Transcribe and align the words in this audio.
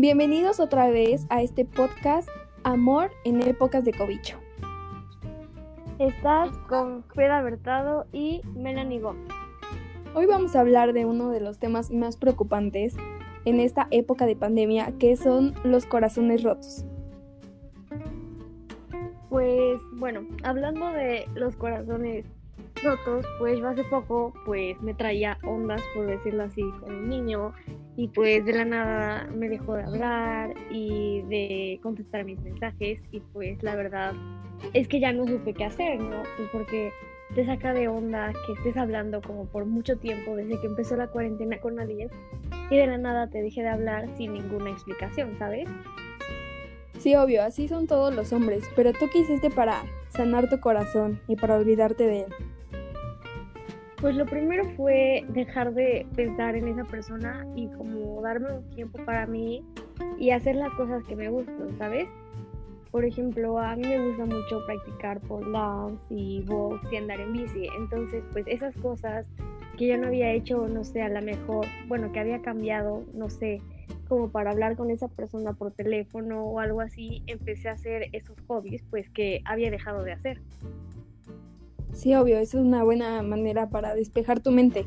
Bienvenidos 0.00 0.60
otra 0.60 0.88
vez 0.88 1.26
a 1.28 1.42
este 1.42 1.66
podcast 1.66 2.26
Amor 2.64 3.10
en 3.26 3.42
épocas 3.42 3.84
de 3.84 3.92
cobicho. 3.92 4.38
Estás 5.98 6.56
con 6.70 7.04
Freda 7.04 7.42
Bertado 7.42 8.06
y 8.10 8.40
Melanie 8.56 9.00
Gómez. 9.00 9.28
Hoy 10.14 10.24
vamos 10.24 10.56
a 10.56 10.60
hablar 10.60 10.94
de 10.94 11.04
uno 11.04 11.28
de 11.28 11.40
los 11.40 11.58
temas 11.58 11.90
más 11.90 12.16
preocupantes 12.16 12.96
en 13.44 13.60
esta 13.60 13.88
época 13.90 14.24
de 14.24 14.36
pandemia, 14.36 14.90
que 14.98 15.18
son 15.18 15.52
los 15.64 15.84
corazones 15.84 16.44
rotos. 16.44 16.86
Pues 19.28 19.80
bueno, 19.96 20.26
hablando 20.42 20.88
de 20.92 21.26
los 21.34 21.56
corazones 21.56 22.24
pues 23.38 23.62
hace 23.62 23.84
poco 23.84 24.32
pues 24.44 24.80
me 24.80 24.94
traía 24.94 25.38
ondas, 25.42 25.82
por 25.94 26.06
decirlo 26.06 26.44
así, 26.44 26.62
con 26.80 26.94
un 26.94 27.08
niño 27.08 27.52
y 27.96 28.08
pues 28.08 28.44
de 28.44 28.52
la 28.52 28.64
nada 28.64 29.28
me 29.34 29.48
dejó 29.48 29.74
de 29.74 29.84
hablar 29.84 30.54
y 30.70 31.22
de 31.22 31.78
contestar 31.82 32.24
mis 32.24 32.40
mensajes 32.40 33.00
y 33.10 33.20
pues 33.20 33.62
la 33.62 33.76
verdad 33.76 34.14
es 34.72 34.88
que 34.88 35.00
ya 35.00 35.12
no 35.12 35.26
supe 35.26 35.54
qué 35.54 35.64
hacer, 35.64 36.00
¿no? 36.00 36.22
Pues 36.36 36.48
porque 36.52 36.90
te 37.34 37.46
saca 37.46 37.72
de 37.72 37.88
onda 37.88 38.32
que 38.46 38.52
estés 38.54 38.76
hablando 38.76 39.20
como 39.20 39.46
por 39.46 39.66
mucho 39.66 39.96
tiempo 39.96 40.34
desde 40.34 40.60
que 40.60 40.66
empezó 40.66 40.96
la 40.96 41.08
cuarentena 41.08 41.60
con 41.60 41.78
alguien 41.78 42.08
y 42.70 42.76
de 42.76 42.86
la 42.86 42.98
nada 42.98 43.28
te 43.28 43.42
dejé 43.42 43.62
de 43.62 43.68
hablar 43.68 44.08
sin 44.16 44.32
ninguna 44.32 44.70
explicación, 44.70 45.36
¿sabes? 45.38 45.68
Sí, 46.98 47.14
obvio, 47.14 47.42
así 47.42 47.68
son 47.68 47.86
todos 47.86 48.14
los 48.14 48.32
hombres, 48.32 48.68
pero 48.76 48.92
tú 48.92 49.06
qué 49.12 49.20
hiciste 49.20 49.50
para 49.50 49.82
sanar 50.08 50.50
tu 50.50 50.60
corazón 50.60 51.20
y 51.28 51.36
para 51.36 51.56
olvidarte 51.56 52.06
de 52.06 52.20
él. 52.20 52.26
Pues 54.00 54.16
lo 54.16 54.24
primero 54.24 54.64
fue 54.76 55.26
dejar 55.28 55.74
de 55.74 56.06
pensar 56.16 56.56
en 56.56 56.68
esa 56.68 56.84
persona 56.84 57.46
y 57.54 57.68
como 57.68 58.22
darme 58.22 58.50
un 58.50 58.70
tiempo 58.70 58.98
para 59.04 59.26
mí 59.26 59.62
y 60.18 60.30
hacer 60.30 60.56
las 60.56 60.72
cosas 60.72 61.04
que 61.04 61.14
me 61.14 61.28
gustan, 61.28 61.76
¿sabes? 61.76 62.08
Por 62.90 63.04
ejemplo, 63.04 63.58
a 63.58 63.76
mí 63.76 63.82
me 63.86 64.08
gusta 64.08 64.24
mucho 64.24 64.64
practicar 64.64 65.20
pole 65.20 65.50
dance 65.50 66.02
y 66.08 66.42
box 66.42 66.80
y 66.90 66.96
andar 66.96 67.20
en 67.20 67.34
bici. 67.34 67.68
Entonces, 67.76 68.24
pues 68.32 68.46
esas 68.48 68.74
cosas 68.76 69.26
que 69.76 69.86
yo 69.86 69.98
no 69.98 70.06
había 70.06 70.32
hecho, 70.32 70.66
no 70.66 70.82
sé, 70.82 71.02
a 71.02 71.10
lo 71.10 71.20
mejor, 71.20 71.66
bueno, 71.86 72.10
que 72.10 72.20
había 72.20 72.40
cambiado, 72.40 73.04
no 73.12 73.28
sé, 73.28 73.60
como 74.08 74.30
para 74.30 74.50
hablar 74.50 74.76
con 74.76 74.90
esa 74.90 75.08
persona 75.08 75.52
por 75.52 75.72
teléfono 75.72 76.42
o 76.42 76.58
algo 76.58 76.80
así, 76.80 77.22
empecé 77.26 77.68
a 77.68 77.72
hacer 77.72 78.08
esos 78.12 78.36
hobbies, 78.48 78.82
pues 78.90 79.10
que 79.10 79.42
había 79.44 79.70
dejado 79.70 80.02
de 80.04 80.12
hacer. 80.12 80.40
Sí, 82.00 82.14
obvio, 82.14 82.38
eso 82.38 82.58
es 82.58 82.64
una 82.64 82.82
buena 82.82 83.20
manera 83.20 83.68
para 83.68 83.94
despejar 83.94 84.40
tu 84.40 84.52
mente. 84.52 84.86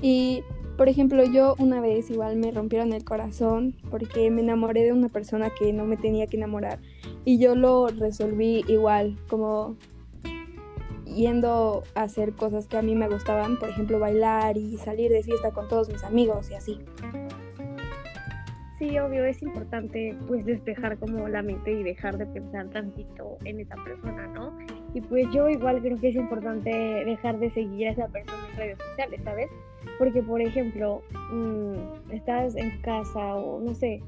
Y, 0.00 0.44
por 0.76 0.88
ejemplo, 0.88 1.24
yo 1.24 1.56
una 1.58 1.80
vez 1.80 2.10
igual 2.10 2.36
me 2.36 2.52
rompieron 2.52 2.92
el 2.92 3.04
corazón 3.04 3.74
porque 3.90 4.30
me 4.30 4.42
enamoré 4.42 4.84
de 4.84 4.92
una 4.92 5.08
persona 5.08 5.50
que 5.50 5.72
no 5.72 5.84
me 5.84 5.96
tenía 5.96 6.28
que 6.28 6.36
enamorar. 6.36 6.78
Y 7.24 7.40
yo 7.40 7.56
lo 7.56 7.88
resolví 7.88 8.64
igual, 8.68 9.18
como 9.28 9.74
yendo 11.06 11.82
a 11.96 12.02
hacer 12.02 12.34
cosas 12.34 12.68
que 12.68 12.76
a 12.76 12.82
mí 12.82 12.94
me 12.94 13.08
gustaban, 13.08 13.58
por 13.58 13.70
ejemplo, 13.70 13.98
bailar 13.98 14.56
y 14.56 14.76
salir 14.76 15.10
de 15.10 15.24
fiesta 15.24 15.50
con 15.50 15.66
todos 15.66 15.88
mis 15.88 16.04
amigos 16.04 16.52
y 16.52 16.54
así. 16.54 16.78
Sí, 18.78 18.96
obvio, 19.00 19.24
es 19.24 19.42
importante 19.42 20.16
pues 20.28 20.44
despejar 20.46 20.98
como 20.98 21.26
la 21.26 21.42
mente 21.42 21.72
y 21.72 21.82
dejar 21.82 22.16
de 22.16 22.26
pensar 22.26 22.68
tantito 22.68 23.38
en 23.44 23.58
esa 23.58 23.74
persona, 23.84 24.28
¿no? 24.28 24.56
Y 24.94 25.00
pues 25.02 25.26
yo 25.32 25.48
igual 25.48 25.80
creo 25.80 25.98
que 25.98 26.08
es 26.08 26.16
importante 26.16 26.70
dejar 26.70 27.38
de 27.38 27.50
seguir 27.50 27.88
a 27.88 27.90
esa 27.92 28.08
persona 28.08 28.48
en 28.50 28.56
redes 28.56 28.78
sociales, 28.78 29.20
¿sabes? 29.22 29.50
Porque, 29.98 30.22
por 30.22 30.40
ejemplo, 30.40 31.02
mm, 31.30 32.12
estás 32.12 32.56
en 32.56 32.80
casa 32.80 33.36
o 33.36 33.60
no 33.60 33.74
sé, 33.74 34.02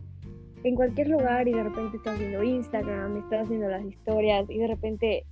en 0.64 0.74
cualquier 0.74 1.08
lugar 1.08 1.48
y 1.48 1.52
de 1.52 1.62
repente 1.62 1.96
estás 1.96 2.18
viendo 2.18 2.42
Instagram, 2.42 3.16
estás 3.16 3.48
viendo 3.48 3.68
las 3.68 3.84
historias 3.84 4.48
y 4.48 4.58
de 4.58 4.66
repente 4.66 5.24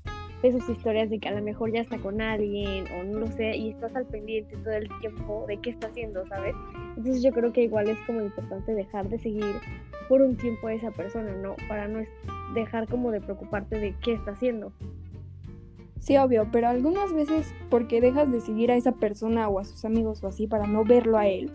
ves 0.42 0.54
sus 0.54 0.68
historias 0.68 1.10
de 1.10 1.18
que 1.18 1.28
a 1.28 1.32
lo 1.32 1.42
mejor 1.42 1.72
ya 1.72 1.80
está 1.80 1.98
con 1.98 2.20
alguien 2.20 2.84
o 2.92 3.04
no 3.04 3.20
lo 3.20 3.26
sé 3.26 3.56
y 3.56 3.70
estás 3.70 3.94
al 3.96 4.06
pendiente 4.06 4.56
todo 4.56 4.72
el 4.72 4.88
tiempo 5.00 5.44
de 5.48 5.58
qué 5.58 5.70
está 5.70 5.88
haciendo, 5.88 6.24
¿sabes? 6.26 6.54
Entonces 6.96 7.22
yo 7.22 7.32
creo 7.32 7.52
que 7.52 7.62
igual 7.62 7.88
es 7.88 7.98
como 8.06 8.22
importante 8.22 8.74
dejar 8.74 9.08
de 9.08 9.18
seguir 9.18 9.54
por 10.08 10.22
un 10.22 10.36
tiempo 10.36 10.68
a 10.68 10.74
esa 10.74 10.90
persona, 10.90 11.32
¿no? 11.32 11.56
Para 11.68 11.88
no 11.88 12.00
dejar 12.54 12.88
como 12.88 13.10
de 13.10 13.20
preocuparte 13.20 13.78
de 13.78 13.94
qué 14.00 14.14
está 14.14 14.32
haciendo. 14.32 14.72
Sí, 16.00 16.16
obvio, 16.16 16.48
pero 16.52 16.68
algunas 16.68 17.12
veces 17.12 17.52
porque 17.70 18.00
dejas 18.00 18.30
de 18.30 18.40
seguir 18.40 18.70
a 18.70 18.76
esa 18.76 18.92
persona 18.92 19.48
o 19.48 19.58
a 19.58 19.64
sus 19.64 19.84
amigos 19.84 20.22
o 20.22 20.28
así 20.28 20.46
para 20.46 20.66
no 20.66 20.84
verlo 20.84 21.18
a 21.18 21.26
él, 21.26 21.50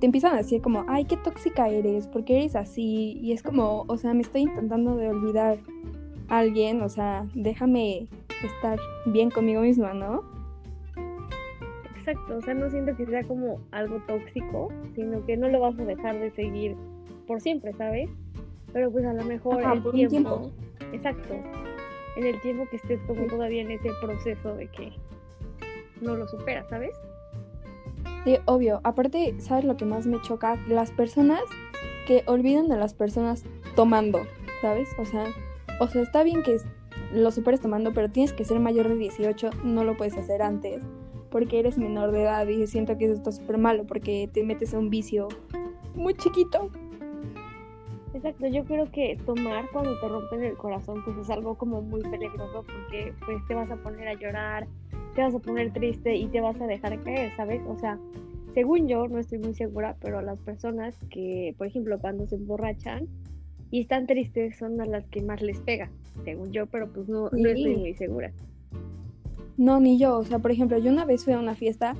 te 0.00 0.06
empiezan 0.06 0.34
a 0.34 0.38
decir 0.38 0.60
como, 0.60 0.84
ay, 0.88 1.04
qué 1.04 1.16
tóxica 1.16 1.68
eres, 1.68 2.06
porque 2.08 2.38
eres 2.38 2.56
así, 2.56 3.18
y 3.22 3.32
es 3.32 3.42
como, 3.42 3.84
o 3.88 3.96
sea, 3.96 4.12
me 4.12 4.22
estoy 4.22 4.42
intentando 4.42 4.96
de 4.96 5.08
olvidar 5.08 5.58
a 6.28 6.38
alguien, 6.38 6.82
o 6.82 6.88
sea, 6.88 7.26
déjame 7.34 8.08
estar 8.42 8.78
bien 9.06 9.30
conmigo 9.30 9.62
misma, 9.62 9.94
¿no? 9.94 10.22
Exacto, 11.96 12.36
o 12.36 12.42
sea, 12.42 12.54
no 12.54 12.68
siento 12.70 12.94
que 12.96 13.06
sea 13.06 13.22
como 13.24 13.60
algo 13.70 14.00
tóxico, 14.06 14.68
sino 14.94 15.24
que 15.24 15.36
no 15.36 15.48
lo 15.48 15.60
vas 15.60 15.78
a 15.78 15.84
dejar 15.84 16.18
de 16.18 16.30
seguir 16.32 16.76
por 17.26 17.40
siempre, 17.40 17.72
¿sabes? 17.72 18.10
Pero 18.72 18.90
pues 18.90 19.04
a 19.06 19.14
lo 19.14 19.24
mejor 19.24 19.62
el 19.62 19.82
tiempo, 19.82 19.90
tiempo. 19.92 20.50
Exacto 20.92 21.34
en 22.16 22.26
el 22.26 22.40
tiempo 22.40 22.66
que 22.70 22.76
estés 22.76 23.00
como 23.06 23.26
todavía 23.26 23.62
en 23.62 23.70
ese 23.70 23.90
proceso 24.00 24.54
de 24.54 24.68
que 24.68 24.92
no 26.00 26.16
lo 26.16 26.26
superas, 26.28 26.68
¿sabes? 26.68 26.94
Sí, 28.24 28.36
obvio. 28.46 28.80
Aparte, 28.84 29.34
¿sabes 29.38 29.64
lo 29.64 29.76
que 29.76 29.84
más 29.84 30.06
me 30.06 30.20
choca? 30.22 30.56
Las 30.68 30.90
personas 30.90 31.40
que 32.06 32.22
olvidan 32.26 32.68
de 32.68 32.76
las 32.76 32.94
personas 32.94 33.44
tomando, 33.74 34.26
¿sabes? 34.60 34.88
O 34.98 35.04
sea, 35.04 35.26
o 35.80 35.88
sea, 35.88 36.02
está 36.02 36.22
bien 36.22 36.42
que 36.42 36.56
lo 37.12 37.30
superes 37.30 37.60
tomando, 37.60 37.92
pero 37.92 38.10
tienes 38.10 38.32
que 38.32 38.44
ser 38.44 38.58
mayor 38.58 38.88
de 38.88 38.96
18, 38.96 39.50
no 39.64 39.84
lo 39.84 39.96
puedes 39.96 40.16
hacer 40.16 40.42
antes, 40.42 40.82
porque 41.30 41.58
eres 41.58 41.78
menor 41.78 42.12
de 42.12 42.22
edad 42.22 42.46
y 42.46 42.66
siento 42.66 42.96
que 42.96 43.04
eso 43.04 43.14
está 43.14 43.32
súper 43.32 43.58
malo, 43.58 43.84
porque 43.86 44.28
te 44.32 44.42
metes 44.42 44.74
a 44.74 44.78
un 44.78 44.90
vicio 44.90 45.28
muy 45.94 46.14
chiquito. 46.14 46.70
Exacto, 48.16 48.46
yo 48.46 48.64
creo 48.64 48.90
que 48.90 49.18
tomar 49.26 49.68
cuando 49.70 50.00
te 50.00 50.08
rompen 50.08 50.42
el 50.42 50.56
corazón 50.56 51.04
pues 51.04 51.18
es 51.18 51.28
algo 51.28 51.54
como 51.58 51.82
muy 51.82 52.00
peligroso 52.00 52.64
porque 52.64 53.12
pues 53.26 53.46
te 53.46 53.54
vas 53.54 53.70
a 53.70 53.76
poner 53.76 54.08
a 54.08 54.14
llorar, 54.14 54.66
te 55.14 55.20
vas 55.20 55.34
a 55.34 55.38
poner 55.38 55.70
triste 55.74 56.16
y 56.16 56.26
te 56.28 56.40
vas 56.40 56.58
a 56.58 56.66
dejar 56.66 56.98
caer, 57.02 57.36
¿sabes? 57.36 57.60
O 57.68 57.78
sea, 57.78 57.98
según 58.54 58.88
yo, 58.88 59.06
no 59.06 59.18
estoy 59.18 59.38
muy 59.38 59.52
segura, 59.52 59.96
pero 60.00 60.22
las 60.22 60.38
personas 60.38 60.94
que, 61.10 61.54
por 61.58 61.66
ejemplo, 61.66 61.98
cuando 61.98 62.26
se 62.26 62.36
emborrachan 62.36 63.06
y 63.70 63.82
están 63.82 64.06
tristes 64.06 64.56
son 64.56 64.80
a 64.80 64.86
las 64.86 65.06
que 65.08 65.20
más 65.20 65.42
les 65.42 65.60
pega, 65.60 65.90
según 66.24 66.52
yo, 66.52 66.64
pero 66.64 66.90
pues 66.90 67.10
no, 67.10 67.28
no 67.30 67.48
estoy 67.48 67.76
muy 67.76 67.92
segura. 67.92 68.32
No, 69.58 69.78
ni 69.78 69.98
yo, 69.98 70.16
o 70.16 70.24
sea, 70.24 70.38
por 70.38 70.52
ejemplo, 70.52 70.78
yo 70.78 70.90
una 70.90 71.04
vez 71.04 71.22
fui 71.22 71.34
a 71.34 71.38
una 71.38 71.54
fiesta 71.54 71.94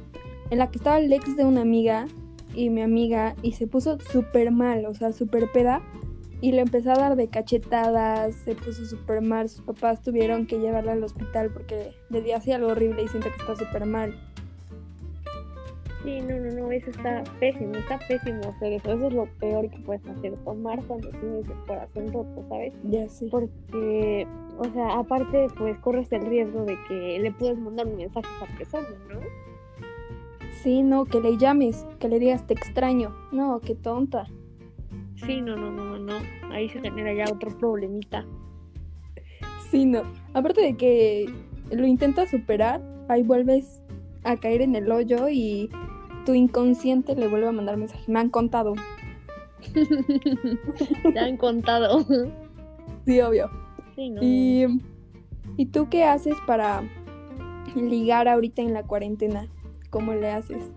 en 0.49 0.57
la 0.57 0.71
que 0.71 0.79
estaba 0.79 0.99
el 0.99 1.13
ex 1.13 1.37
de 1.37 1.45
una 1.45 1.61
amiga 1.61 2.07
y 2.55 2.71
mi 2.71 2.81
amiga 2.81 3.37
y 3.43 3.53
se 3.53 3.67
puso 3.67 4.01
súper 4.01 4.51
mal, 4.51 4.87
o 4.87 4.95
sea, 4.95 5.13
súper 5.13 5.53
peda 5.53 5.83
y 6.41 6.53
le 6.53 6.63
empezó 6.63 6.93
a 6.93 6.97
dar 6.97 7.17
de 7.17 7.29
cachetadas, 7.29 8.35
se 8.35 8.55
puso 8.55 8.85
súper 8.85 9.23
mal, 9.23 9.49
sus 9.49 9.63
papás 9.63 10.03
tuvieron 10.03 10.47
que 10.47 10.59
llevarla 10.59 10.93
al 10.93 11.03
hospital 11.03 11.51
porque 11.53 11.93
le 12.11 12.23
dio 12.23 12.37
así 12.37 12.53
algo 12.53 12.69
horrible 12.69 13.03
y 13.03 13.09
siento 13.09 13.31
que 13.31 13.37
está 13.39 13.57
súper 13.57 13.87
mal. 13.87 14.15
Sí, 16.05 16.21
no, 16.21 16.39
no, 16.39 16.53
no, 16.53 16.71
eso 16.71 16.91
está 16.91 17.25
pésimo, 17.41 17.75
está 17.75 17.99
pésimo 18.07 18.41
hacer 18.49 18.75
eso, 18.75 18.93
eso 18.93 19.07
es 19.09 19.15
lo 19.15 19.27
peor 19.41 19.69
que 19.71 19.79
puedes 19.79 20.07
hacer, 20.07 20.37
tomar 20.45 20.81
cuando 20.85 21.11
tienes 21.11 21.49
el 21.49 21.67
corazón 21.67 22.13
roto, 22.13 22.45
¿sabes? 22.49 22.73
Ya 22.85 23.09
sí. 23.09 23.29
Porque, 23.29 24.25
o 24.59 24.65
sea, 24.73 24.99
aparte, 24.99 25.49
pues 25.59 25.77
corres 25.79 26.13
el 26.13 26.27
riesgo 26.27 26.65
de 26.65 26.77
que 26.87 27.19
le 27.19 27.33
puedes 27.33 27.59
mandar 27.59 27.89
un 27.89 27.97
mensaje 27.97 28.29
a 28.29 28.45
esa 28.45 28.57
persona, 28.57 28.89
¿no? 29.13 29.21
Sí, 30.63 30.83
no, 30.83 31.07
que 31.07 31.21
le 31.21 31.39
llames, 31.39 31.85
que 31.99 32.09
le 32.09 32.21
digas 32.21 32.47
te 32.47 32.55
extraño, 32.55 33.13
no, 33.33 33.61
qué 33.61 33.75
tonta. 33.75 34.29
Sí, 35.25 35.41
no, 35.41 35.57
no, 35.57 35.71
no, 35.71 35.99
no. 35.99 36.15
Ahí 36.51 36.69
se 36.69 36.81
genera 36.81 37.13
ya 37.13 37.33
otro 37.33 37.57
problemita. 37.59 38.25
Sí, 39.71 39.85
no. 39.85 40.03
Aparte 40.35 40.61
de 40.61 40.77
que 40.77 41.33
lo 41.71 41.87
intentas 41.87 42.31
superar, 42.31 42.83
ahí 43.09 43.23
vuelves 43.23 43.83
a 44.25 44.37
caer 44.37 44.63
en 44.63 44.77
el 44.77 44.91
hoyo 44.91 45.29
y 45.29 45.71
tu 46.25 46.35
inconsciente 46.35 47.15
le 47.15 47.29
vuelve 47.29 47.49
a 47.49 47.53
mandar 47.53 47.77
mensaje. 47.77 48.05
Me 48.07 48.21
han 48.21 48.31
contado. 48.31 48.75
Te 51.13 51.19
han 51.19 51.37
contado. 51.37 52.05
Sí, 53.05 53.21
obvio. 53.21 53.51
Sí, 53.95 54.11
no. 54.11 54.21
Y, 54.23 54.67
¿Y 55.57 55.67
tú 55.67 55.89
qué 55.89 56.05
haces 56.05 56.35
para 56.47 56.83
ligar 57.75 58.29
ahorita 58.29 58.63
en 58.63 58.73
la 58.73 58.83
cuarentena? 58.83 59.49
¿Cómo 59.91 60.13
le 60.13 60.31
haces? 60.31 60.73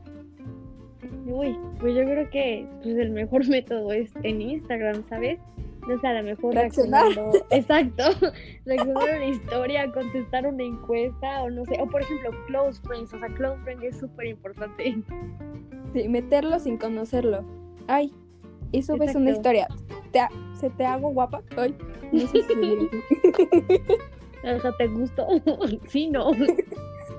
Uy, 1.25 1.57
pues 1.79 1.95
yo 1.95 2.03
creo 2.03 2.29
que 2.29 2.67
pues 2.83 2.97
el 2.97 3.11
mejor 3.11 3.47
método 3.49 3.91
es 3.91 4.11
en 4.23 4.41
Instagram, 4.41 5.03
¿sabes? 5.09 5.39
No 5.87 5.99
sé, 5.99 6.07
a 6.07 6.13
lo 6.21 6.23
mejor 6.23 6.53
reaccionando. 6.53 7.31
Exacto. 7.51 8.03
reaccionar 8.65 9.15
una 9.15 9.25
historia, 9.25 9.91
contestar 9.91 10.45
una 10.45 10.63
encuesta 10.63 11.41
o 11.43 11.49
no 11.49 11.65
sé. 11.65 11.77
O 11.81 11.87
por 11.87 12.01
ejemplo, 12.01 12.31
close 12.47 12.79
friends. 12.83 13.13
O 13.13 13.19
sea, 13.19 13.29
close 13.29 13.59
friends 13.63 13.83
es 13.83 13.97
súper 13.99 14.27
importante. 14.27 14.97
Sí, 15.93 16.07
meterlo 16.07 16.59
sin 16.59 16.77
conocerlo. 16.77 17.43
Ay, 17.87 18.13
y 18.71 18.83
subes 18.83 19.15
una 19.15 19.31
historia. 19.31 19.67
Te, 20.11 20.19
ha- 20.19 20.29
¿Se 20.59 20.69
te 20.69 20.85
hago 20.85 21.09
guapa? 21.11 21.41
Ay, 21.57 21.73
no 22.11 22.19
sé 22.27 22.43
si. 22.43 22.53
O 24.41 24.59
sea, 24.61 24.71
¿te 24.77 24.87
gustó? 24.87 25.27
sí, 25.87 26.09
no. 26.09 26.31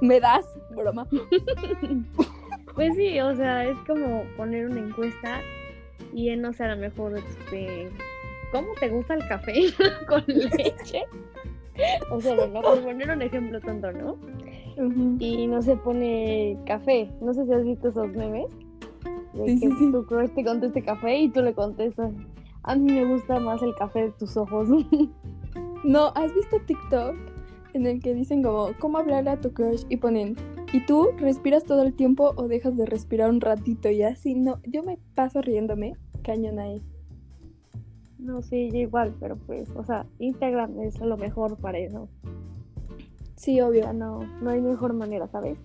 ¿Me 0.00 0.21
das? 0.21 0.47
Broma. 0.75 1.06
Pues 2.75 2.94
sí, 2.96 3.19
o 3.20 3.34
sea, 3.37 3.64
es 3.64 3.76
como 3.87 4.22
poner 4.37 4.67
una 4.69 4.81
encuesta 4.81 5.40
y 6.12 6.31
en, 6.31 6.43
no 6.43 6.52
sé, 6.52 6.64
a 6.64 6.75
lo 6.75 6.81
mejor, 6.81 7.17
este, 7.19 7.88
¿cómo 8.52 8.69
te 8.78 8.88
gusta 8.88 9.14
el 9.14 9.26
café 9.28 9.55
con 10.08 10.22
leche? 10.26 11.05
O 12.11 12.20
sea, 12.20 12.34
bueno, 12.34 12.61
por 12.62 12.82
poner 12.82 13.11
un 13.11 13.22
ejemplo 13.22 13.61
tonto, 13.61 13.93
¿no? 13.93 14.17
Y 15.19 15.46
no 15.46 15.61
se 15.62 15.76
pone 15.76 16.58
café. 16.67 17.11
No 17.20 17.34
sé 17.34 17.44
si 17.44 17.52
has 17.52 17.64
visto 17.64 17.88
esos 17.88 18.08
memes. 18.11 18.46
De 19.34 19.46
Sí, 19.46 19.61
que 19.61 19.66
sí, 19.69 19.73
sí. 19.78 19.93
tu 19.93 20.05
crush 20.06 20.31
te 20.31 20.44
conteste 20.44 20.82
café 20.82 21.19
y 21.19 21.28
tú 21.28 21.43
le 21.43 21.52
contestas. 21.55 22.12
A 22.64 22.75
mí 22.76 22.93
me 22.93 23.05
gusta 23.05 23.38
más 23.40 23.62
el 23.62 23.75
café 23.76 24.05
de 24.05 24.11
tus 24.12 24.37
ojos. 24.37 24.69
No, 25.82 26.12
¿has 26.14 26.34
visto 26.34 26.58
TikTok? 26.66 27.14
En 27.73 27.87
el 27.87 28.02
que 28.02 28.12
dicen 28.12 28.43
como, 28.43 28.69
¿cómo 28.81 28.99
hablarle 28.99 29.31
a 29.31 29.40
tu 29.40 29.50
crush? 29.55 29.84
Y 29.88 29.96
ponen, 29.96 30.37
¿y 30.72 30.81
tú 30.87 31.08
respiras 31.19 31.64
todo 31.64 31.82
el 31.82 31.94
tiempo 31.94 32.32
o 32.37 32.49
dejas 32.49 32.76
de 32.76 32.87
respirar 32.87 33.31
un 33.31 33.40
ratito? 33.40 33.90
Y 33.90 34.02
así, 34.02 34.34
no, 34.34 34.58
yo 34.67 34.82
me 34.82 34.99
paso 35.14 35.40
riéndome, 35.43 35.94
cañón 36.22 36.58
ahí. 36.58 36.82
no 38.19 38.43
sé, 38.43 38.70
yo 38.70 38.78
igual, 38.78 39.14
pero 39.19 39.37
pues, 39.37 39.69
o 39.76 39.84
sea, 39.84 40.06
Instagram 40.19 40.81
es 40.81 41.00
lo 41.00 41.17
mejor 41.17 41.56
para 41.56 41.78
eso. 41.78 42.08
Sí, 43.37 43.61
O 43.61 43.69
obvio. 43.69 43.82
sea, 43.84 43.93
no, 43.94 44.20
no 44.43 44.50
hay 44.50 44.61
mejor 44.61 44.93
manera, 44.93 45.26
¿sabes? 45.28 45.58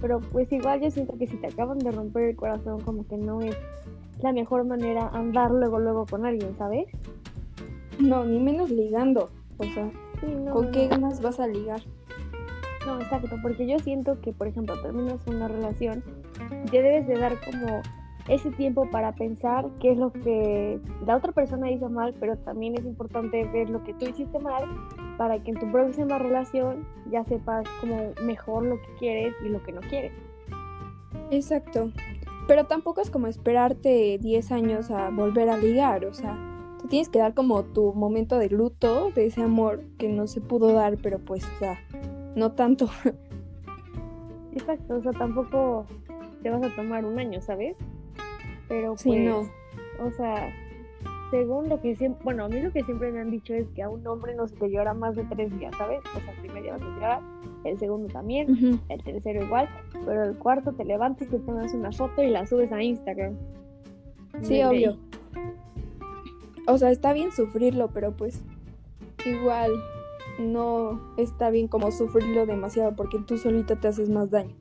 Pero 0.00 0.18
pues 0.20 0.50
igual 0.52 0.80
yo 0.80 0.90
siento 0.90 1.16
que 1.18 1.26
si 1.26 1.36
te 1.36 1.46
acaban 1.48 1.78
de 1.78 1.92
romper 1.92 2.24
el 2.30 2.36
corazón, 2.36 2.80
como 2.80 3.06
que 3.06 3.16
no 3.16 3.40
es 3.42 3.54
la 4.22 4.32
mejor 4.32 4.64
manera 4.64 5.08
andar 5.08 5.50
luego, 5.52 5.78
luego 5.78 6.06
con 6.06 6.26
alguien, 6.26 6.56
¿sabes? 6.58 6.86
No, 8.00 8.24
ni 8.24 8.40
menos 8.40 8.70
ligando. 8.70 9.30
O 9.58 9.64
sea, 9.64 9.90
Sí, 10.20 10.26
no, 10.26 10.52
¿con 10.52 10.66
no, 10.66 10.70
qué 10.72 10.84
no. 10.84 10.90
ganas 10.90 11.20
vas 11.22 11.38
a 11.38 11.46
ligar? 11.46 11.80
No, 12.86 13.00
exacto, 13.00 13.36
porque 13.42 13.66
yo 13.66 13.78
siento 13.78 14.20
que, 14.20 14.32
por 14.32 14.46
ejemplo, 14.46 14.80
terminas 14.80 15.26
una 15.26 15.48
relación, 15.48 16.02
ya 16.72 16.80
debes 16.80 17.06
de 17.06 17.18
dar 17.18 17.38
como 17.44 17.82
ese 18.28 18.50
tiempo 18.52 18.88
para 18.90 19.12
pensar 19.12 19.68
qué 19.80 19.92
es 19.92 19.98
lo 19.98 20.12
que 20.12 20.78
la 21.04 21.16
otra 21.16 21.32
persona 21.32 21.70
hizo 21.70 21.88
mal, 21.88 22.14
pero 22.18 22.36
también 22.38 22.74
es 22.78 22.84
importante 22.84 23.44
ver 23.44 23.68
lo 23.70 23.82
que 23.82 23.92
tú 23.94 24.06
hiciste 24.06 24.38
mal 24.38 24.64
para 25.18 25.42
que 25.42 25.50
en 25.50 25.58
tu 25.58 25.70
próxima 25.70 26.18
relación 26.18 26.86
ya 27.10 27.24
sepas 27.24 27.66
como 27.80 28.12
mejor 28.22 28.64
lo 28.64 28.80
que 28.80 28.94
quieres 28.98 29.34
y 29.44 29.48
lo 29.48 29.62
que 29.62 29.72
no 29.72 29.80
quieres. 29.82 30.12
Exacto. 31.30 31.92
Pero 32.46 32.64
tampoco 32.64 33.00
es 33.00 33.10
como 33.10 33.26
esperarte 33.26 34.18
10 34.18 34.52
años 34.52 34.90
a 34.90 35.10
volver 35.10 35.50
a 35.50 35.56
ligar, 35.56 36.04
o 36.04 36.14
sea, 36.14 36.38
te 36.80 36.88
tienes 36.88 37.08
que 37.08 37.18
dar 37.18 37.34
como 37.34 37.62
tu 37.64 37.92
momento 37.92 38.38
de 38.38 38.48
luto 38.48 39.10
de 39.14 39.26
ese 39.26 39.42
amor 39.42 39.82
que 39.98 40.08
no 40.08 40.26
se 40.26 40.40
pudo 40.40 40.72
dar, 40.72 40.96
pero 41.02 41.18
pues, 41.18 41.44
o 41.44 41.58
sea, 41.58 41.78
no 42.36 42.52
tanto. 42.52 42.88
Exacto, 44.52 44.96
o 44.96 45.02
sea, 45.02 45.12
tampoco 45.12 45.86
te 46.42 46.50
vas 46.50 46.62
a 46.62 46.74
tomar 46.74 47.04
un 47.04 47.18
año, 47.18 47.40
¿sabes? 47.40 47.76
Pero 48.68 48.90
pues, 48.90 49.02
Sí, 49.02 49.16
no. 49.16 49.48
o 50.04 50.10
sea, 50.16 50.52
según 51.30 51.68
lo 51.68 51.80
que 51.80 51.94
siempre, 51.96 52.22
bueno, 52.24 52.44
a 52.44 52.48
mí 52.48 52.60
lo 52.60 52.72
que 52.72 52.82
siempre 52.82 53.12
me 53.12 53.20
han 53.20 53.30
dicho 53.30 53.54
es 53.54 53.68
que 53.74 53.82
a 53.82 53.88
un 53.88 54.04
hombre 54.06 54.34
no 54.34 54.48
se 54.48 54.56
te 54.56 54.70
llora 54.70 54.94
más 54.94 55.14
de 55.16 55.24
tres 55.24 55.56
días, 55.58 55.74
¿sabes? 55.76 56.00
O 56.16 56.20
sea, 56.20 56.32
el 56.32 56.40
primer 56.40 56.62
día 56.64 56.72
vas 56.72 56.82
a 56.82 56.86
llorar, 56.86 57.20
el 57.64 57.78
segundo 57.78 58.08
también, 58.08 58.80
el 58.88 59.02
tercero 59.04 59.44
igual, 59.44 59.68
pero 60.04 60.24
el 60.24 60.36
cuarto 60.36 60.72
te 60.72 60.84
levantas, 60.84 61.28
te 61.28 61.38
tomas 61.38 61.72
una 61.74 61.92
foto 61.92 62.22
y 62.22 62.30
la 62.30 62.46
subes 62.46 62.72
a 62.72 62.82
Instagram. 62.82 63.34
Sí, 64.42 64.62
obvio. 64.62 64.96
O 66.66 66.78
sea, 66.78 66.90
está 66.90 67.12
bien 67.12 67.32
sufrirlo, 67.32 67.88
pero 67.88 68.12
pues 68.12 68.42
igual 69.26 69.70
no 70.40 71.00
está 71.16 71.50
bien 71.50 71.68
como 71.68 71.90
sufrirlo 71.92 72.46
demasiado 72.46 72.94
porque 72.96 73.18
tú 73.18 73.38
solito 73.38 73.76
te 73.78 73.88
haces 73.88 74.08
más 74.08 74.30
daño. 74.30 74.54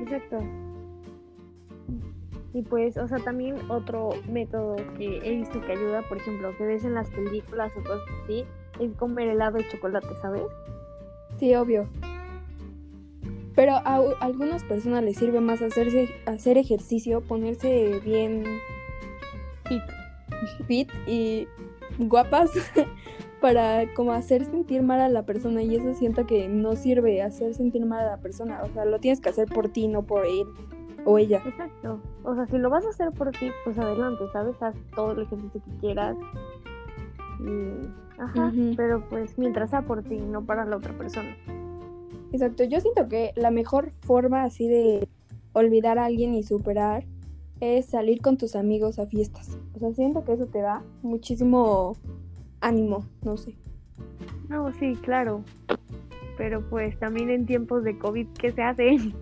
Exacto. 0.00 0.38
Y 2.54 2.62
pues, 2.62 2.96
o 2.96 3.06
sea, 3.06 3.18
también 3.18 3.56
otro 3.70 4.10
método 4.30 4.76
que 4.96 5.18
he 5.22 5.36
visto 5.36 5.60
que 5.60 5.72
ayuda, 5.72 6.02
por 6.08 6.16
ejemplo, 6.16 6.56
que 6.56 6.64
ves 6.64 6.84
en 6.84 6.94
las 6.94 7.08
películas 7.10 7.70
o 7.76 7.82
cosas 7.82 8.00
así, 8.24 8.44
es 8.80 8.92
comer 8.96 9.28
helado 9.28 9.58
de 9.58 9.68
chocolate, 9.68 10.08
¿sabes? 10.22 10.42
Sí, 11.38 11.54
obvio. 11.54 11.86
Pero 13.54 13.74
a 13.84 14.00
u- 14.00 14.14
algunas 14.20 14.64
personas 14.64 15.04
les 15.04 15.16
sirve 15.18 15.40
más 15.40 15.60
hacerse, 15.62 16.08
hacer 16.26 16.56
ejercicio, 16.58 17.20
ponerse 17.20 18.00
bien 18.04 18.44
Fit. 19.68 19.82
fit 20.66 20.88
y 21.06 21.46
guapas 21.98 22.50
para 23.40 23.92
como 23.94 24.12
hacer 24.12 24.44
sentir 24.44 24.82
mal 24.82 25.00
a 25.00 25.08
la 25.08 25.24
persona 25.24 25.62
y 25.62 25.76
eso 25.76 25.94
siento 25.94 26.26
que 26.26 26.48
no 26.48 26.74
sirve 26.74 27.22
hacer 27.22 27.54
sentir 27.54 27.84
mal 27.86 28.00
a 28.00 28.10
la 28.10 28.16
persona, 28.18 28.62
o 28.62 28.68
sea, 28.72 28.84
lo 28.84 28.98
tienes 28.98 29.20
que 29.20 29.28
hacer 29.28 29.48
por 29.48 29.68
ti, 29.68 29.88
no 29.88 30.02
por 30.02 30.26
él 30.26 30.46
o 31.04 31.18
ella. 31.18 31.42
Exacto. 31.46 32.00
O 32.24 32.34
sea, 32.34 32.46
si 32.46 32.58
lo 32.58 32.70
vas 32.70 32.84
a 32.84 32.90
hacer 32.90 33.12
por 33.12 33.30
ti, 33.30 33.50
pues 33.64 33.78
adelante, 33.78 34.24
¿sabes? 34.32 34.60
Haz 34.60 34.74
todo 34.94 35.12
el 35.12 35.22
ejercicio 35.22 35.62
que 35.64 35.78
quieras. 35.80 36.16
Y... 37.40 38.08
Ajá. 38.20 38.52
Pero 38.76 39.08
pues 39.08 39.38
mientras 39.38 39.70
sea 39.70 39.82
por 39.82 40.02
ti, 40.02 40.16
no 40.18 40.44
para 40.44 40.64
la 40.64 40.76
otra 40.76 40.96
persona. 40.98 41.36
Exacto, 42.32 42.64
yo 42.64 42.80
siento 42.80 43.08
que 43.08 43.32
la 43.36 43.50
mejor 43.50 43.92
forma 44.00 44.42
así 44.42 44.66
de 44.66 45.08
olvidar 45.52 45.98
a 45.98 46.06
alguien 46.06 46.34
y 46.34 46.42
superar 46.42 47.04
es 47.60 47.86
salir 47.86 48.20
con 48.20 48.36
tus 48.36 48.56
amigos 48.56 48.98
a 48.98 49.06
fiestas. 49.06 49.56
O 49.74 49.78
sea, 49.78 49.92
siento 49.94 50.24
que 50.24 50.32
eso 50.32 50.46
te 50.46 50.60
da 50.60 50.82
muchísimo 51.02 51.96
ánimo, 52.60 53.04
no 53.22 53.36
sé. 53.36 53.54
No, 54.48 54.72
sí, 54.74 54.96
claro. 55.02 55.42
Pero 56.36 56.62
pues 56.68 56.98
también 56.98 57.30
en 57.30 57.46
tiempos 57.46 57.84
de 57.84 57.98
COVID, 57.98 58.28
¿qué 58.38 58.52
se 58.52 58.62
hace? 58.62 58.96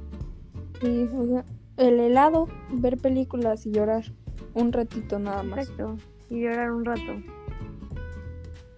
Sí, 0.82 1.08
o 1.16 1.24
sea, 1.26 1.44
el 1.78 1.98
helado, 2.00 2.48
ver 2.70 2.98
películas 2.98 3.64
y 3.64 3.72
llorar 3.72 4.04
un 4.52 4.72
ratito 4.72 5.18
nada 5.18 5.42
más. 5.42 5.60
Exacto. 5.70 5.96
Y 6.28 6.42
llorar 6.42 6.70
un 6.70 6.84
rato. 6.84 7.00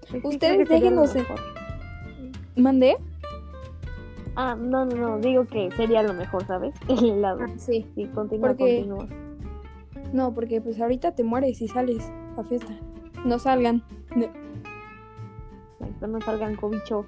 Pues 0.09 0.23
sí, 0.23 0.29
Ustedes 0.29 0.59
lo 0.69 0.75
déjenos 0.77 1.17
en-. 1.17 1.27
¿Mandé? 2.57 2.97
Ah, 4.37 4.55
no, 4.57 4.85
no, 4.85 4.95
no, 4.95 5.19
digo 5.19 5.45
que 5.47 5.73
sería 5.73 6.05
lo 6.05 6.15
mejor, 6.15 6.47
¿sabes? 6.47 6.73
El 6.89 7.05
helado. 7.11 7.41
sí. 7.57 7.85
Sí, 7.97 8.07
continúa, 8.15 8.51
Porque- 8.51 8.87
continúa. 8.87 9.09
No, 10.13 10.33
porque 10.33 10.61
pues 10.61 10.81
ahorita 10.81 11.17
te 11.17 11.25
mueres 11.25 11.61
y 11.61 11.67
sales 11.67 12.11
a 12.37 12.45
fiesta. 12.45 12.73
No 13.25 13.39
salgan. 13.39 13.83
No. 14.15 14.27
Exacto, 15.81 16.07
no 16.07 16.21
salgan 16.21 16.57
cobicho. 16.57 17.07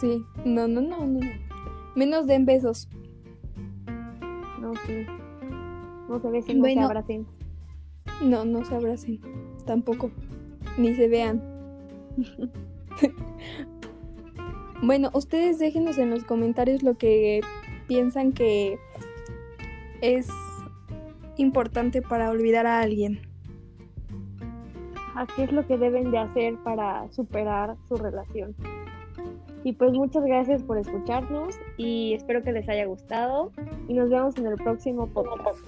Sí, 0.00 0.24
no, 0.44 0.68
no, 0.68 0.80
no, 0.80 1.06
no. 1.06 1.20
Menos 1.94 2.26
den 2.26 2.44
besos. 2.44 2.88
No, 4.60 4.74
sí. 4.86 5.06
No 6.08 6.20
se 6.20 6.30
besen, 6.30 6.56
no 6.58 6.62
Bueno. 6.62 6.80
se 6.82 6.84
abracen. 6.84 7.26
No, 8.22 8.44
no 8.44 8.64
se 8.64 8.74
abracen. 8.74 9.20
Tampoco. 9.64 10.10
Ni 10.78 10.94
se 10.94 11.08
vean. 11.08 11.42
bueno, 14.82 15.10
ustedes 15.14 15.58
déjenos 15.58 15.98
en 15.98 16.10
los 16.10 16.24
comentarios 16.24 16.82
lo 16.82 16.96
que 16.98 17.40
piensan 17.88 18.32
que 18.32 18.78
es 20.00 20.28
importante 21.36 22.02
para 22.02 22.30
olvidar 22.30 22.66
a 22.66 22.80
alguien. 22.80 23.20
¿A 25.16 25.26
qué 25.26 25.44
es 25.44 25.52
lo 25.52 25.66
que 25.66 25.78
deben 25.78 26.10
de 26.10 26.18
hacer 26.18 26.56
para 26.62 27.10
superar 27.10 27.76
su 27.88 27.96
relación? 27.96 28.54
Y 29.64 29.72
pues 29.72 29.92
muchas 29.92 30.24
gracias 30.24 30.62
por 30.62 30.78
escucharnos 30.78 31.58
y 31.76 32.12
espero 32.14 32.42
que 32.42 32.52
les 32.52 32.68
haya 32.68 32.86
gustado 32.86 33.50
y 33.88 33.94
nos 33.94 34.10
vemos 34.10 34.36
en 34.36 34.46
el 34.46 34.56
próximo 34.56 35.08
podcast. 35.08 35.58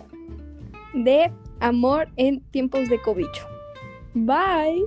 De 0.95 1.33
amor 1.61 2.09
en 2.17 2.41
tiempos 2.51 2.89
de 2.89 3.01
cobicho. 3.01 3.47
Bye. 4.15 4.85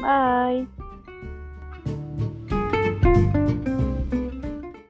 Bye. 0.00 0.77